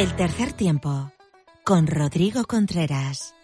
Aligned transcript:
El 0.00 0.16
tercer 0.16 0.54
tiempo 0.54 1.12
con 1.62 1.86
Rodrigo 1.86 2.46
Contreras. 2.46 3.34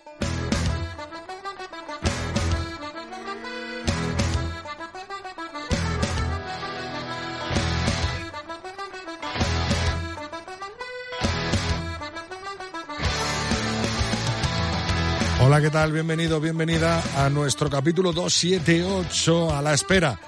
Hola, 15.43 15.60
¿qué 15.60 15.68
tal? 15.68 15.93
Bienvenido, 15.93 16.41
bienvenida 16.41 17.02
a 17.18 17.29
nuestro 17.29 17.68
capítulo 17.68 18.15
278 18.15 19.54
a 19.54 19.60
la 19.60 19.74
espera. 19.74 20.18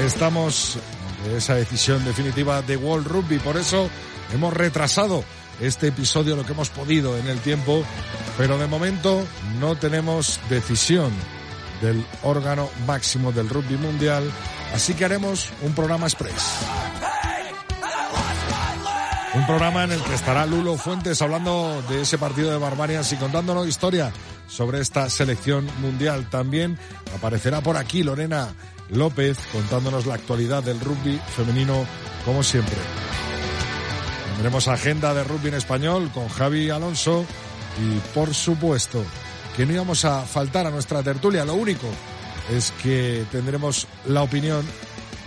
Estamos 0.00 0.78
de 1.26 1.36
esa 1.36 1.56
decisión 1.56 2.02
definitiva 2.06 2.62
de 2.62 2.78
World 2.78 3.06
Rugby, 3.06 3.38
por 3.38 3.58
eso 3.58 3.90
hemos 4.32 4.54
retrasado 4.54 5.22
este 5.60 5.88
episodio 5.88 6.36
lo 6.36 6.44
que 6.44 6.52
hemos 6.52 6.70
podido 6.70 7.16
en 7.16 7.28
el 7.28 7.40
tiempo, 7.40 7.84
pero 8.36 8.58
de 8.58 8.66
momento 8.66 9.24
no 9.60 9.76
tenemos 9.76 10.40
decisión 10.48 11.12
del 11.80 12.04
órgano 12.22 12.68
máximo 12.86 13.32
del 13.32 13.48
rugby 13.48 13.76
mundial, 13.76 14.30
así 14.72 14.94
que 14.94 15.04
haremos 15.04 15.50
un 15.62 15.74
programa 15.74 16.06
express. 16.06 16.60
Un 19.34 19.46
programa 19.46 19.82
en 19.82 19.90
el 19.90 20.00
que 20.00 20.14
estará 20.14 20.46
Lulo 20.46 20.76
Fuentes 20.76 21.20
hablando 21.20 21.82
de 21.88 22.02
ese 22.02 22.18
partido 22.18 22.52
de 22.52 22.58
Barbarians 22.58 23.12
y 23.12 23.16
contándonos 23.16 23.66
historia 23.66 24.12
sobre 24.46 24.80
esta 24.80 25.10
selección 25.10 25.66
mundial. 25.80 26.30
También 26.30 26.78
aparecerá 27.16 27.60
por 27.60 27.76
aquí 27.76 28.04
Lorena 28.04 28.54
López 28.90 29.36
contándonos 29.50 30.06
la 30.06 30.14
actualidad 30.14 30.62
del 30.62 30.78
rugby 30.78 31.20
femenino 31.34 31.84
como 32.24 32.44
siempre. 32.44 32.76
Tendremos 34.34 34.66
agenda 34.66 35.14
de 35.14 35.22
rugby 35.22 35.48
en 35.48 35.54
español 35.54 36.10
con 36.12 36.28
Javi 36.28 36.68
Alonso 36.68 37.24
y 37.80 37.98
por 38.12 38.34
supuesto 38.34 39.02
que 39.56 39.64
no 39.64 39.72
íbamos 39.72 40.04
a 40.04 40.22
faltar 40.22 40.66
a 40.66 40.70
nuestra 40.70 41.02
tertulia. 41.04 41.44
Lo 41.44 41.54
único 41.54 41.86
es 42.50 42.72
que 42.82 43.24
tendremos 43.30 43.86
la 44.06 44.22
opinión 44.22 44.66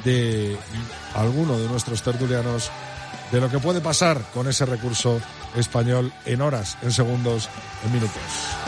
de 0.03 0.57
alguno 1.15 1.57
de 1.57 1.67
nuestros 1.69 2.03
tertulianos 2.03 2.69
de 3.31 3.41
lo 3.41 3.49
que 3.49 3.59
puede 3.59 3.79
pasar 3.79 4.21
con 4.33 4.47
ese 4.47 4.65
recurso 4.65 5.21
español 5.55 6.11
en 6.25 6.41
horas, 6.41 6.77
en 6.81 6.91
segundos, 6.91 7.49
en 7.85 7.93
minutos. 7.93 8.66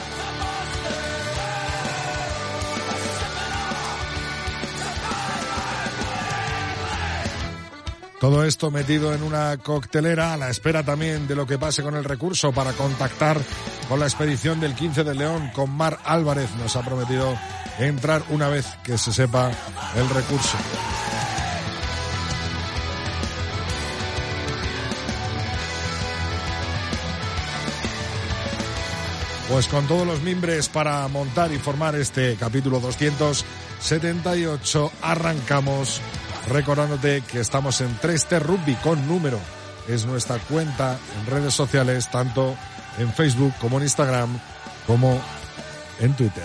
Todo 8.19 8.43
esto 8.43 8.69
metido 8.69 9.13
en 9.13 9.23
una 9.23 9.55
coctelera 9.57 10.33
a 10.33 10.37
la 10.37 10.49
espera 10.49 10.83
también 10.83 11.25
de 11.25 11.35
lo 11.35 11.47
que 11.47 11.57
pase 11.57 11.81
con 11.81 11.95
el 11.95 12.03
recurso 12.03 12.51
para 12.51 12.73
contactar 12.73 13.39
con 13.87 13.97
la 13.97 14.07
expedición 14.07 14.59
del 14.59 14.75
15 14.75 15.05
de 15.05 15.15
León 15.15 15.49
con 15.55 15.71
Mar 15.71 15.99
Álvarez. 16.03 16.49
Nos 16.57 16.75
ha 16.75 16.83
prometido 16.83 17.33
entrar 17.79 18.21
una 18.29 18.49
vez 18.49 18.65
que 18.83 18.97
se 18.97 19.13
sepa 19.13 19.49
el 19.95 20.09
recurso. 20.09 20.57
Pues 29.47 29.67
con 29.67 29.87
todos 29.87 30.05
los 30.05 30.21
mimbres 30.21 30.67
para 30.67 31.07
montar 31.07 31.53
y 31.53 31.57
formar 31.57 31.95
este 31.95 32.35
capítulo 32.35 32.81
278 32.81 34.91
arrancamos 35.01 36.01
recordándote 36.47 37.21
que 37.21 37.39
estamos 37.39 37.81
en 37.81 37.99
3T 37.99 38.39
Rugby 38.39 38.75
con 38.75 39.07
número. 39.07 39.39
Es 39.87 40.05
nuestra 40.05 40.37
cuenta 40.37 40.97
en 41.19 41.31
redes 41.31 41.53
sociales, 41.53 42.09
tanto 42.09 42.55
en 42.97 43.11
Facebook 43.13 43.53
como 43.59 43.77
en 43.77 43.83
Instagram, 43.83 44.39
como 44.85 45.21
en 45.99 46.13
Twitter. 46.13 46.43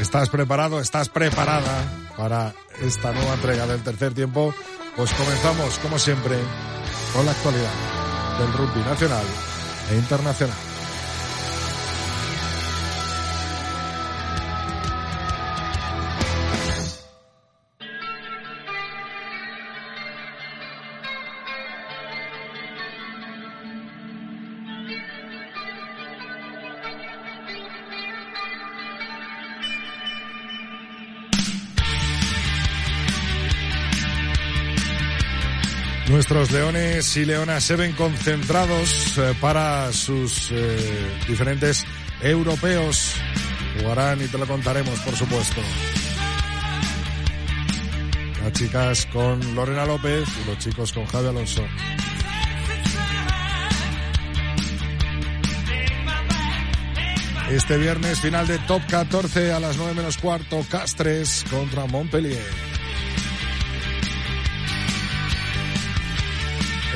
¿Estás 0.00 0.28
preparado? 0.28 0.80
¿Estás 0.80 1.08
preparada 1.08 1.82
para 2.16 2.54
esta 2.80 3.12
nueva 3.12 3.34
entrega 3.34 3.66
del 3.66 3.82
tercer 3.82 4.14
tiempo? 4.14 4.54
Pues 4.96 5.12
comenzamos, 5.12 5.78
como 5.78 5.98
siempre, 5.98 6.38
con 7.12 7.26
la 7.26 7.32
actualidad 7.32 7.72
del 8.38 8.52
rugby 8.52 8.80
nacional 8.80 9.24
e 9.90 9.96
internacional. 9.96 10.65
Nuestros 36.16 36.50
leones 36.50 37.14
y 37.18 37.26
leonas 37.26 37.62
se 37.62 37.76
ven 37.76 37.92
concentrados 37.92 39.18
eh, 39.18 39.34
para 39.38 39.92
sus 39.92 40.50
eh, 40.50 41.18
diferentes 41.28 41.84
europeos. 42.22 43.12
Jugarán 43.78 44.22
y 44.22 44.26
te 44.26 44.38
lo 44.38 44.46
contaremos, 44.46 44.98
por 45.00 45.14
supuesto. 45.14 45.60
Las 48.42 48.52
chicas 48.54 49.04
con 49.12 49.54
Lorena 49.54 49.84
López 49.84 50.26
y 50.42 50.48
los 50.48 50.58
chicos 50.58 50.90
con 50.90 51.04
Javi 51.04 51.26
Alonso. 51.28 51.62
Este 57.50 57.76
viernes 57.76 58.20
final 58.20 58.46
de 58.46 58.58
Top 58.60 58.80
14 58.88 59.52
a 59.52 59.60
las 59.60 59.76
9 59.76 59.92
menos 59.92 60.16
cuarto, 60.16 60.64
Castres 60.70 61.44
contra 61.50 61.84
Montpellier. 61.84 62.75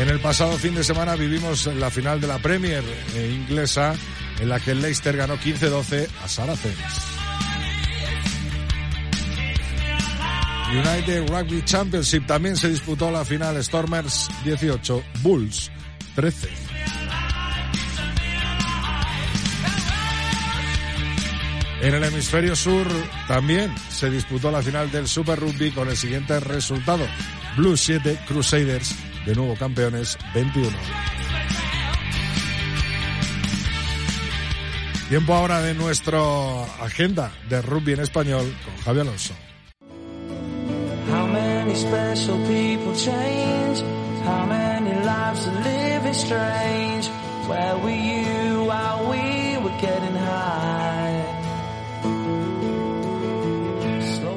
En 0.00 0.08
el 0.08 0.18
pasado 0.18 0.56
fin 0.56 0.74
de 0.74 0.82
semana 0.82 1.14
vivimos 1.14 1.66
la 1.66 1.90
final 1.90 2.22
de 2.22 2.26
la 2.26 2.38
Premier 2.38 2.82
inglesa 3.14 3.94
en 4.40 4.48
la 4.48 4.58
que 4.58 4.70
el 4.70 4.80
Leicester 4.80 5.14
ganó 5.14 5.36
15-12 5.36 6.08
a 6.24 6.26
Saracens. 6.26 6.76
United 10.72 11.28
Rugby 11.28 11.62
Championship 11.66 12.26
también 12.26 12.56
se 12.56 12.70
disputó 12.70 13.10
la 13.10 13.26
final 13.26 13.62
Stormers 13.62 14.30
18, 14.42 15.02
Bulls 15.20 15.70
13. 16.14 16.48
En 21.82 21.94
el 21.94 22.04
hemisferio 22.04 22.56
sur 22.56 22.86
también 23.28 23.74
se 23.90 24.08
disputó 24.08 24.50
la 24.50 24.62
final 24.62 24.90
del 24.90 25.06
Super 25.06 25.38
Rugby 25.38 25.72
con 25.72 25.88
el 25.90 25.96
siguiente 25.98 26.40
resultado. 26.40 27.06
Blues 27.58 27.80
7, 27.80 28.20
Crusaders 28.26 28.94
de 29.26 29.34
nuevo 29.34 29.54
campeones 29.56 30.18
21. 30.34 30.70
Tiempo 35.08 35.34
ahora 35.34 35.60
de 35.60 35.74
nuestra 35.74 36.20
agenda 36.80 37.32
de 37.48 37.60
rugby 37.62 37.94
en 37.94 38.00
español 38.00 38.54
con 38.64 38.76
Javi 38.84 39.00
Alonso. 39.00 39.34
How 41.10 41.26
many 41.26 41.74
special 41.74 42.36
people 42.46 42.94
change? 42.94 43.82
How 44.24 44.46
many 44.46 44.92
lives 45.04 45.48
are 45.48 45.60
living 45.64 46.14
strange? 46.14 47.08
Where 47.48 47.76
were 47.82 47.90
you 47.90 48.64
while 48.64 49.10
we 49.10 49.58
were 49.58 49.76
getting 49.80 50.14
high? 50.14 50.90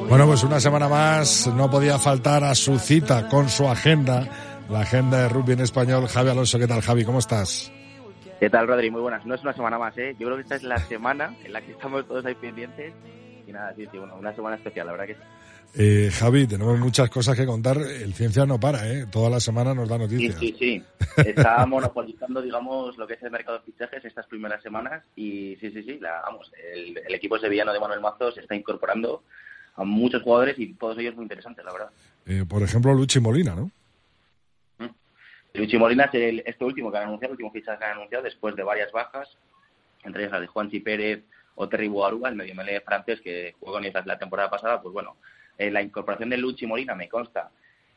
Bueno, 0.09 0.25
pues 0.27 0.43
una 0.43 0.59
semana 0.59 0.87
más 0.89 1.47
no 1.55 1.69
podía 1.69 1.99
faltar 1.99 2.43
a 2.43 2.55
su 2.55 2.79
cita 2.79 3.27
con 3.27 3.49
su 3.49 3.67
agenda 3.67 4.27
la 4.69 4.81
agenda 4.81 5.23
de 5.23 5.29
rugby 5.29 5.53
en 5.53 5.61
español. 5.61 6.07
Javi 6.07 6.29
Alonso, 6.29 6.59
¿qué 6.59 6.67
tal 6.67 6.81
Javi? 6.81 7.05
¿Cómo 7.05 7.19
estás? 7.19 7.71
¿Qué 8.39 8.49
tal, 8.49 8.67
Rodri? 8.67 8.91
Muy 8.91 9.01
buenas. 9.01 9.25
No 9.25 9.35
es 9.35 9.41
una 9.41 9.53
semana 9.53 9.77
más, 9.77 9.97
¿eh? 9.97 10.15
Yo 10.19 10.27
creo 10.27 10.35
que 10.35 10.43
esta 10.43 10.55
es 10.55 10.63
la 10.63 10.77
semana 10.77 11.35
en 11.43 11.53
la 11.53 11.61
que 11.61 11.71
estamos 11.71 12.05
todos 12.07 12.25
ahí 12.25 12.35
pendientes. 12.35 12.93
Y 13.47 13.51
nada, 13.51 13.73
sí, 13.75 13.87
sí, 13.91 13.97
bueno, 13.97 14.15
una 14.17 14.35
semana 14.35 14.57
especial, 14.57 14.87
la 14.87 14.91
verdad 14.91 15.07
que 15.07 15.15
sí. 15.15 15.21
Eh, 15.75 16.11
Javi, 16.11 16.45
tenemos 16.45 16.77
muchas 16.77 17.09
cosas 17.09 17.35
que 17.35 17.45
contar. 17.45 17.77
El 17.77 18.13
Ciencia 18.13 18.45
no 18.45 18.59
para, 18.59 18.87
¿eh? 18.87 19.05
Toda 19.09 19.29
la 19.29 19.39
semana 19.39 19.73
nos 19.73 19.89
da 19.89 19.97
noticias. 19.97 20.35
Sí, 20.39 20.55
sí, 20.59 20.83
sí. 21.15 21.23
Está 21.25 21.65
monopolizando, 21.65 22.41
digamos, 22.41 22.97
lo 22.97 23.07
que 23.07 23.13
es 23.13 23.23
el 23.23 23.31
mercado 23.31 23.59
de 23.59 23.63
fichajes 23.63 24.05
estas 24.05 24.27
primeras 24.27 24.61
semanas. 24.61 25.03
Y 25.15 25.55
sí, 25.61 25.71
sí, 25.71 25.81
sí, 25.83 25.97
la, 25.99 26.21
vamos, 26.21 26.51
el, 26.73 26.97
equipo 27.13 27.39
sevillano 27.39 27.73
de 27.73 27.79
Manuel 27.79 28.01
Mazo 28.01 28.31
se 28.31 28.41
está 28.41 28.55
incorporando 28.55 29.23
a 29.75 29.83
muchos 29.83 30.21
jugadores 30.21 30.59
y 30.59 30.73
todos 30.73 30.97
ellos 30.99 31.15
muy 31.15 31.23
interesantes, 31.23 31.63
la 31.65 31.71
verdad. 31.71 31.89
Eh, 32.25 32.43
por 32.47 32.61
ejemplo, 32.61 32.93
Luchi 32.93 33.19
Molina, 33.19 33.55
¿no? 33.55 33.71
Luchi 35.55 35.77
Molina 35.77 36.05
es 36.05 36.13
el, 36.15 36.43
este 36.45 36.65
último 36.65 36.91
que 36.91 36.97
han 36.97 37.03
anunciado, 37.03 37.33
el 37.33 37.35
último 37.35 37.51
fichaje 37.51 37.77
que 37.77 37.85
han 37.85 37.91
anunciado 37.91 38.23
después 38.23 38.55
de 38.55 38.63
varias 38.63 38.91
bajas, 38.91 39.37
entre 40.03 40.23
ellas 40.23 40.31
la 40.31 40.39
de 40.39 40.47
Juanchi 40.47 40.79
Pérez 40.79 41.23
o 41.53 41.69
Terry 41.69 41.87
Boaruga, 41.87 42.29
el 42.29 42.35
medio 42.35 42.55
melee 42.55 42.81
francés 42.81 43.21
que 43.21 43.53
jugó 43.59 43.73
con 43.73 43.83
la 43.83 44.17
temporada 44.17 44.49
pasada, 44.49 44.81
pues 44.81 44.91
bueno, 44.93 45.15
eh, 45.59 45.69
la 45.69 45.83
incorporación 45.83 46.31
de 46.31 46.37
Luchi 46.37 46.65
Molina 46.65 46.95
me 46.95 47.07
consta 47.07 47.51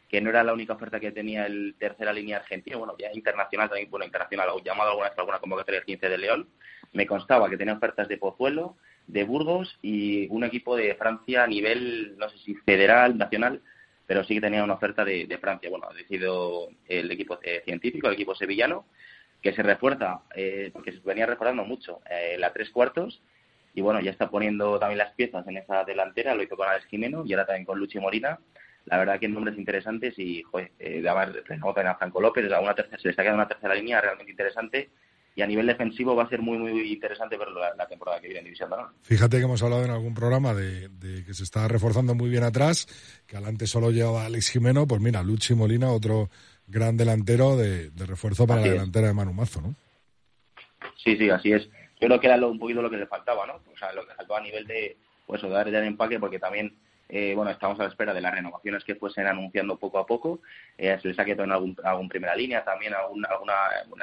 que 0.06 0.20
no 0.20 0.28
era 0.28 0.44
la 0.44 0.52
única 0.52 0.74
oferta 0.74 1.00
que 1.00 1.12
tenía 1.12 1.46
el 1.46 1.74
tercera 1.78 2.12
línea 2.12 2.36
argentino, 2.36 2.78
bueno, 2.78 2.94
ya 2.98 3.10
internacional 3.14 3.70
también, 3.70 3.90
bueno, 3.90 4.04
internacional, 4.04 4.50
llamado 4.62 4.90
alguna 4.90 5.08
vez 5.08 5.18
alguna 5.18 5.38
convocatoria 5.38 5.80
el 5.80 5.86
15 5.86 6.08
de 6.10 6.18
León, 6.18 6.48
me 6.92 7.06
constaba 7.06 7.48
que 7.48 7.56
tenía 7.56 7.74
ofertas 7.74 8.06
de 8.06 8.18
Pozuelo, 8.18 8.76
de 9.06 9.24
Burgos 9.24 9.78
y 9.80 10.28
un 10.28 10.44
equipo 10.44 10.76
de 10.76 10.94
Francia 10.94 11.44
a 11.44 11.46
nivel, 11.46 12.16
no 12.18 12.28
sé 12.28 12.36
si 12.38 12.54
federal, 12.54 13.16
nacional, 13.16 13.62
pero 14.06 14.24
sí 14.24 14.34
que 14.34 14.40
tenía 14.40 14.64
una 14.64 14.74
oferta 14.74 15.04
de, 15.04 15.38
Francia. 15.40 15.68
Bueno, 15.70 15.88
ha 15.90 15.94
decidido 15.94 16.68
el 16.88 17.10
equipo 17.10 17.38
eh, 17.42 17.62
científico, 17.64 18.06
el 18.06 18.14
equipo 18.14 18.34
sevillano, 18.34 18.86
que 19.42 19.52
se 19.52 19.62
refuerza, 19.62 20.22
eh, 20.34 20.70
porque 20.72 20.92
se 20.92 21.00
venía 21.00 21.26
reforzando 21.26 21.64
mucho, 21.64 22.00
eh, 22.10 22.36
la 22.38 22.52
tres 22.52 22.70
cuartos, 22.70 23.20
y 23.74 23.82
bueno, 23.82 24.00
ya 24.00 24.10
está 24.10 24.30
poniendo 24.30 24.78
también 24.78 24.98
las 24.98 25.12
piezas 25.14 25.46
en 25.46 25.58
esa 25.58 25.84
delantera, 25.84 26.34
lo 26.34 26.42
hizo 26.42 26.56
con 26.56 26.66
Alex 26.66 26.86
Jimeno 26.86 27.24
y 27.26 27.34
ahora 27.34 27.46
también 27.46 27.66
con 27.66 27.78
Luchi 27.78 27.98
Morina. 28.00 28.38
La 28.86 28.98
verdad 28.98 29.20
que 29.20 29.28
nombres 29.28 29.58
interesantes 29.58 30.18
y, 30.18 30.42
joder, 30.42 30.70
eh, 30.78 31.02
de 31.02 31.08
haber 31.08 31.42
también 31.44 31.86
a 31.88 31.96
Franco 31.96 32.20
López, 32.20 32.50
a 32.50 32.60
una 32.60 32.74
tercera, 32.74 32.98
se 32.98 33.08
le 33.08 33.10
está 33.10 33.22
quedando 33.22 33.42
una 33.42 33.48
tercera 33.48 33.74
línea 33.74 34.00
realmente 34.00 34.30
interesante 34.30 34.88
y 35.36 35.42
a 35.42 35.46
nivel 35.46 35.66
defensivo 35.66 36.16
va 36.16 36.24
a 36.24 36.28
ser 36.28 36.42
muy, 36.42 36.58
muy 36.58 36.92
interesante 36.92 37.36
ver 37.36 37.48
la, 37.48 37.86
temporada 37.86 38.20
que 38.20 38.26
viene 38.26 38.40
en 38.40 38.46
División 38.46 38.70
de 38.70 38.76
Fíjate 39.02 39.36
que 39.36 39.44
hemos 39.44 39.62
hablado 39.62 39.84
en 39.84 39.90
algún 39.90 40.14
programa 40.14 40.54
de, 40.54 40.90
que 41.24 41.34
se 41.34 41.44
está 41.44 41.68
reforzando 41.68 42.14
muy 42.14 42.28
bien 42.28 42.42
atrás, 42.42 42.88
que 43.26 43.36
adelante 43.36 43.68
solo 43.68 43.90
llevaba 43.90 44.24
Alex 44.24 44.50
Jimeno, 44.50 44.86
pues 44.88 45.00
mira, 45.00 45.22
Luchi 45.22 45.54
Molina, 45.54 45.92
otro 45.92 46.30
gran 46.66 46.96
delantero 46.96 47.56
de, 47.56 47.90
refuerzo 47.94 48.46
para 48.46 48.62
la 48.62 48.68
delantera 48.68 49.06
de 49.06 49.14
Manu 49.14 49.32
Mazo, 49.32 49.60
¿no? 49.60 49.76
Sí, 50.96 51.16
sí, 51.16 51.30
así 51.30 51.52
es 51.52 51.68
yo 52.00 52.08
creo 52.08 52.20
que 52.20 52.26
era 52.26 52.36
lo, 52.36 52.50
un 52.50 52.58
poquito 52.58 52.82
lo 52.82 52.90
que 52.90 52.98
le 52.98 53.06
faltaba, 53.06 53.46
¿no? 53.46 53.54
O 53.54 53.76
sea, 53.78 53.92
lo 53.92 54.06
que 54.06 54.14
faltaba 54.14 54.40
a 54.40 54.42
nivel 54.42 54.66
de, 54.66 54.96
pues, 55.26 55.42
dar 55.42 55.66
el 55.68 55.74
empaque, 55.74 56.18
porque 56.18 56.38
también, 56.38 56.76
eh, 57.08 57.34
bueno, 57.36 57.50
estamos 57.50 57.78
a 57.78 57.84
la 57.84 57.88
espera 57.88 58.12
de 58.12 58.20
las 58.20 58.34
renovaciones 58.34 58.82
que 58.84 58.96
fuesen 58.96 59.26
anunciando 59.26 59.78
poco 59.78 59.98
a 59.98 60.06
poco. 60.06 60.40
Eh, 60.76 60.98
se 61.00 61.08
les 61.08 61.18
ha 61.18 61.24
quedado 61.24 61.44
en 61.44 61.52
algún, 61.52 61.76
algún 61.84 62.08
primera 62.08 62.34
línea 62.34 62.64
también, 62.64 62.94
algún, 62.94 63.24
alguna, 63.26 63.54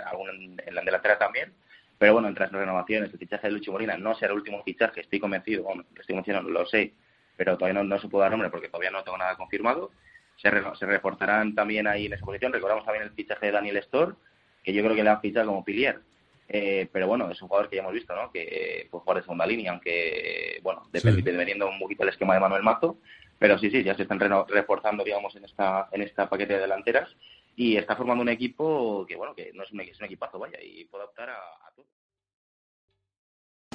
algún, 0.05 0.57
en 0.65 0.75
la 0.75 0.81
delantera 0.81 1.17
también. 1.17 1.53
Pero 1.97 2.13
bueno, 2.13 2.27
entre 2.27 2.45
las 2.45 2.51
renovaciones, 2.51 3.11
el 3.11 3.19
fichaje 3.19 3.47
de 3.47 3.53
Luchi 3.53 3.71
Molina 3.71 3.97
no 3.97 4.15
será 4.15 4.31
el 4.31 4.39
último 4.39 4.63
fichaje, 4.63 5.01
estoy 5.01 5.19
convencido, 5.19 5.65
estoy 5.99 6.15
convencido, 6.15 6.41
lo 6.41 6.65
sé, 6.65 6.93
pero 7.37 7.57
todavía 7.57 7.83
no, 7.83 7.99
se 7.99 8.07
puede 8.07 8.23
dar 8.23 8.31
nombre 8.31 8.49
porque 8.49 8.67
todavía 8.67 8.91
no 8.91 9.03
tengo 9.03 9.17
nada 9.17 9.35
confirmado. 9.35 9.91
Se, 10.37 10.49
se 10.49 10.85
reforzarán 10.85 11.53
también 11.55 11.87
ahí 11.87 12.07
en 12.07 12.13
esa 12.13 12.25
posición. 12.25 12.51
Recordamos 12.51 12.85
también 12.85 13.05
el 13.05 13.11
fichaje 13.11 13.47
de 13.47 13.51
Daniel 13.51 13.77
Storr, 13.77 14.15
que 14.63 14.73
yo 14.73 14.83
creo 14.83 14.95
que 14.95 15.03
le 15.03 15.09
han 15.09 15.21
fichado 15.21 15.47
como 15.47 15.63
pilier 15.63 16.01
eh, 16.47 16.87
pero 16.91 17.07
bueno, 17.07 17.29
es 17.31 17.41
un 17.41 17.47
jugador 17.47 17.69
que 17.69 17.77
ya 17.77 17.81
hemos 17.81 17.93
visto, 17.93 18.15
¿no? 18.15 18.31
Que 18.31 18.87
fue 18.91 18.99
jugador 18.99 19.21
de 19.21 19.25
segunda 19.25 19.45
línea, 19.45 19.71
aunque, 19.71 20.32
bueno, 20.63 20.87
dependiendo 20.91 21.69
un 21.69 21.77
poquito 21.77 22.03
el 22.03 22.09
esquema 22.09 22.33
de 22.33 22.39
Manuel 22.39 22.63
Mazo. 22.63 22.97
Pero 23.37 23.57
sí, 23.57 23.69
sí, 23.69 23.83
ya 23.83 23.93
se 23.93 24.03
están 24.03 24.19
reforzando, 24.19 25.03
digamos, 25.03 25.35
en 25.35 25.43
esta, 25.45 25.89
en 25.91 26.01
esta 26.01 26.29
paquete 26.29 26.53
de 26.53 26.61
delanteras. 26.61 27.09
Y 27.55 27.75
está 27.75 27.95
formando 27.95 28.21
un 28.21 28.29
equipo 28.29 29.05
que, 29.05 29.15
bueno, 29.15 29.35
que 29.35 29.51
no 29.53 29.63
es 29.63 29.71
un, 29.71 29.81
es 29.81 29.99
un 29.99 30.05
equipazo, 30.05 30.39
vaya, 30.39 30.57
y 30.63 30.85
puede 30.85 31.03
optar 31.03 31.29
a, 31.29 31.35
a 31.35 31.71
todo. 31.75 31.85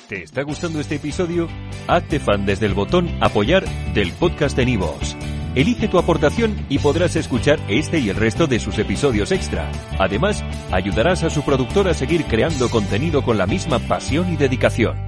¿Te 0.08 0.22
está 0.22 0.42
gustando 0.42 0.80
este 0.80 0.94
episodio? 0.94 1.48
Hazte 1.86 2.18
fan 2.18 2.46
desde 2.46 2.66
el 2.66 2.72
botón 2.72 3.08
Apoyar 3.20 3.64
del 3.92 4.12
podcast 4.12 4.56
de 4.56 4.64
Nivos. 4.64 5.16
Elige 5.54 5.88
tu 5.88 5.98
aportación 5.98 6.66
y 6.68 6.78
podrás 6.78 7.16
escuchar 7.16 7.58
este 7.68 7.98
y 7.98 8.08
el 8.08 8.16
resto 8.16 8.46
de 8.46 8.60
sus 8.60 8.78
episodios 8.78 9.32
extra. 9.32 9.70
Además, 9.98 10.42
ayudarás 10.70 11.24
a 11.24 11.30
su 11.30 11.44
productor 11.44 11.88
a 11.88 11.94
seguir 11.94 12.24
creando 12.24 12.70
contenido 12.70 13.22
con 13.22 13.38
la 13.38 13.46
misma 13.46 13.78
pasión 13.80 14.32
y 14.32 14.36
dedicación. 14.36 15.07